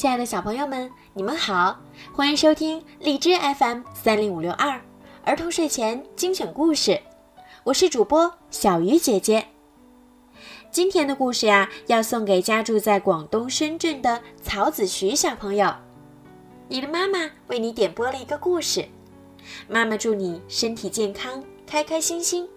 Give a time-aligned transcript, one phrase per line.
[0.00, 1.78] 亲爱的小朋友们，你们好，
[2.14, 4.80] 欢迎收听荔枝 FM 三零五六二
[5.24, 6.98] 儿童睡前精选故事，
[7.64, 9.48] 我是主播小鱼姐姐。
[10.70, 15.70] 今天的故事呀，要送给家住在广东深圳的曹子徐小朋友。
[16.68, 18.88] 你的妈妈为你点播了一个故事，
[19.68, 22.48] 妈妈祝你身体健康，开开心心。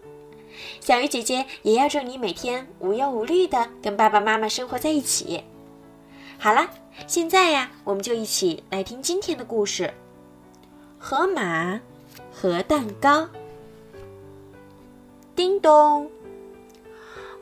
[0.80, 5.44] 小鱼姐姐也要祝你每天无忧无虑的跟爸爸妈妈生活在一起。
[6.44, 6.70] 好了。
[7.08, 9.94] 现在呀，我们就一起来听今天的故事：
[11.00, 11.80] 河马
[12.34, 13.30] 和蛋糕。
[15.34, 16.12] 叮咚，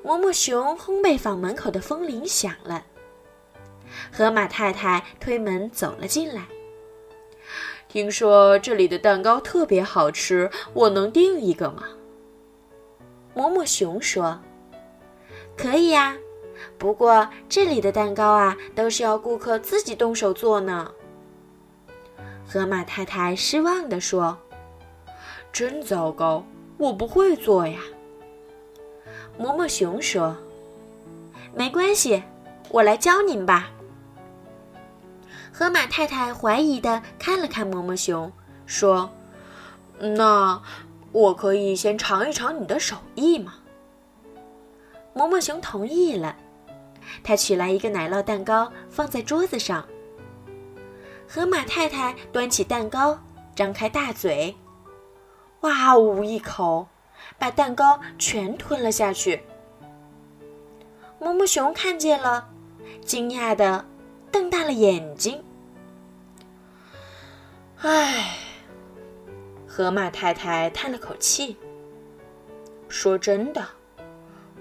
[0.03, 2.85] 嬷嬷熊烘焙坊门口的风铃响了。
[4.13, 6.45] 河马太太推门走了进来。
[7.87, 11.85] 听说这里的蛋糕特别好吃，我能订一个吗？
[13.33, 14.39] 嬷嬷熊说
[15.57, 16.15] ：“可以呀。”
[16.77, 20.91] 不过这里的蛋糕啊，都是要顾客自己动手做呢。
[22.47, 24.37] 河马太太失望地说
[25.53, 26.43] ：“真糟糕，
[26.77, 27.79] 我不会做呀。”
[29.39, 30.35] 嬷嬷熊说
[31.55, 32.21] ：“没关系，
[32.69, 33.69] 我来教您吧。”
[35.53, 38.31] 河马太太怀疑地看了看嬷嬷熊，
[38.65, 39.09] 说
[39.99, 40.61] ：“那
[41.11, 43.55] 我可以先尝一尝你的手艺吗？”
[45.15, 46.35] 嬷嬷熊同意了。
[47.23, 49.87] 他取来一个奶酪蛋糕，放在桌子上。
[51.27, 53.19] 河马太太端起蛋糕，
[53.55, 54.55] 张开大嘴，
[55.61, 56.87] 哇呜一口，
[57.37, 59.41] 把蛋糕全吞了下去。
[61.19, 62.49] 嬷嬷熊看见了，
[63.05, 63.85] 惊讶的
[64.31, 65.43] 瞪大了眼睛。
[67.81, 68.35] 唉，
[69.67, 71.55] 河马太太叹了口气，
[72.89, 73.65] 说：“真的。”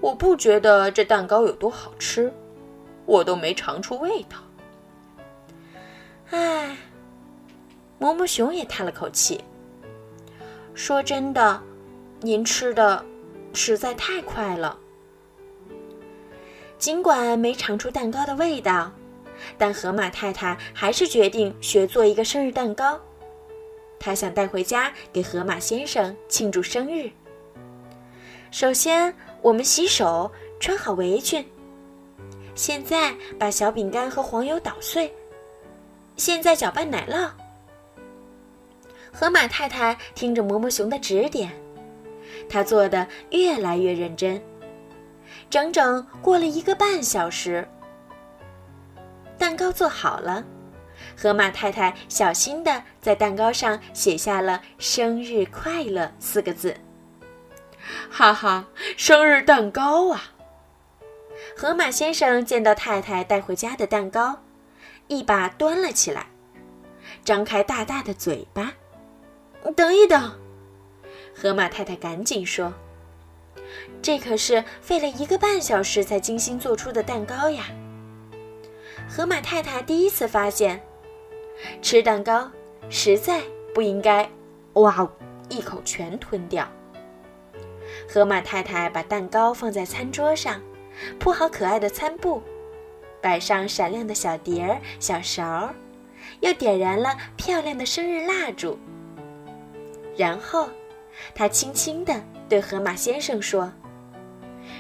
[0.00, 2.32] 我不觉得这蛋糕有多好吃，
[3.11, 4.36] 我都没尝出味道。
[6.30, 6.77] 唉，
[7.98, 9.43] 嬷嬷熊也叹了口气，
[10.75, 11.60] 说：“真的，
[12.20, 13.04] 您吃的
[13.53, 14.78] 实在太快了。”
[16.78, 18.93] 尽管没尝出蛋糕的味道，
[19.59, 23.00] 但河马太太还是决定学做一个生日蛋糕。
[23.99, 27.10] 她想带回家给河马先生庆祝生日。
[28.53, 29.12] 首先。
[29.43, 31.43] 我们洗手，穿好围裙。
[32.60, 35.10] 现在把小饼干和黄油捣碎。
[36.16, 37.31] 现在搅拌奶酪。
[39.10, 41.50] 河马太太听着嬷嬷熊的指点，
[42.50, 44.38] 她做的越来越认真。
[45.49, 47.66] 整整过了一个半小时，
[49.38, 50.44] 蛋糕做好了。
[51.16, 56.76] 河马太太小心的在蛋糕上写下了“生日快乐”四个字。
[58.10, 58.66] 哈哈，
[58.99, 60.20] 生日蛋糕啊！
[61.56, 64.41] 河马先生见到太太带回家的蛋糕，
[65.09, 66.27] 一把端了起来，
[67.25, 68.72] 张开大大的嘴巴。
[69.77, 70.38] 等一等，
[71.34, 72.72] 河马太太赶紧说
[74.00, 77.65] ：“这可是费了一个半小时才精心做出的蛋糕呀！”
[79.09, 80.81] 河马太太第一次发现，
[81.82, 82.50] 吃蛋糕
[82.88, 83.43] 实在
[83.75, 84.31] 不应该，
[84.75, 85.06] 哇，
[85.49, 86.67] 一口全吞掉。
[88.09, 90.61] 河马太太把蛋糕放在餐桌上，
[91.19, 92.43] 铺好可爱的餐布，
[93.21, 95.75] 摆上闪亮的小碟儿、小勺儿，
[96.41, 98.78] 又点燃了漂亮的生日蜡烛。
[100.16, 100.69] 然后，
[101.34, 103.72] 他轻轻地对河马先生说：“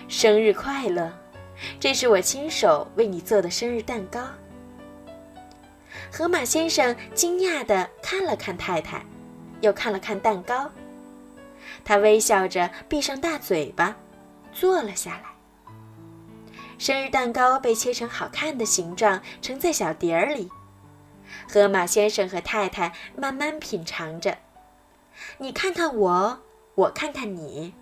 [0.08, 1.12] 生日快乐！
[1.78, 4.20] 这是我亲手为你做的生日蛋糕。”
[6.12, 9.04] 河马先生惊讶地看了看太太，
[9.60, 10.70] 又看了看蛋糕。
[11.84, 13.96] 他微笑着闭上大嘴巴，
[14.52, 15.29] 坐了下来。
[16.80, 20.50] 生日蛋糕被切成好看的形状，盛在小碟儿里。
[21.46, 24.38] 河马先生和太太慢慢品尝着，
[25.36, 26.40] 你看看我，
[26.76, 27.74] 我看看你，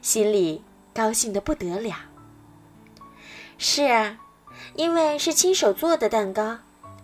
[0.00, 0.64] 心里
[0.94, 1.96] 高兴得不得了。
[3.58, 4.18] 是啊，
[4.74, 6.60] 因为是亲手做的蛋糕，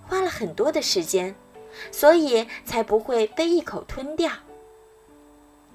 [0.09, 1.35] 花了很多的时间，
[1.91, 4.33] 所以才不会被一口吞掉。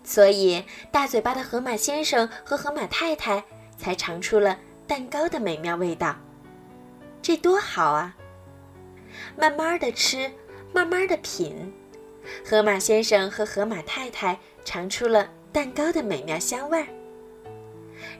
[0.04, 3.44] 所以，大嘴巴的河马先生和河马太太
[3.78, 4.57] 才尝出了
[4.88, 6.16] 蛋糕的美妙味道。
[7.22, 8.16] 这多好啊！
[9.36, 10.31] 慢慢的吃，
[10.74, 11.74] 慢慢的品，
[12.45, 16.88] 河马先生和河马太太尝出了蛋糕的美妙香味儿。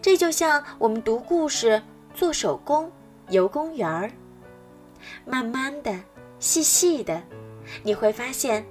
[0.02, 1.82] 这就像我们读故事、
[2.14, 2.92] 做手工、
[3.30, 4.12] 游公园儿，
[5.24, 5.98] 慢慢的、
[6.40, 7.22] 细细的，
[7.84, 8.66] 你会发现，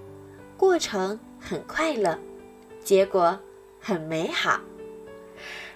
[0.56, 2.19] 过程很快乐。
[2.82, 3.38] 结果
[3.81, 4.60] 很美好。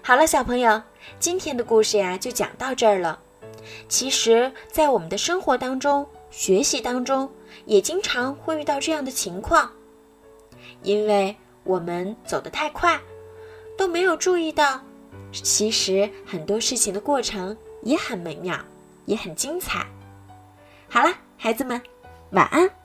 [0.01, 0.81] 好了，小朋友，
[1.19, 3.19] 今天的故事呀就讲到这儿了。
[3.87, 7.29] 其实，在我们的生活当中，学习当中
[7.65, 9.71] 也经常会遇到这样的情况，
[10.81, 12.99] 因为我们走得太快，
[13.77, 14.81] 都没有注意到，
[15.31, 18.57] 其实很多事情的过程也很美妙，
[19.05, 19.85] 也很精彩。
[20.89, 21.79] 好了，孩子们，
[22.31, 22.80] 晚安。